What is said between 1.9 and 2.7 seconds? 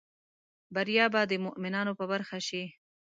په برخه شي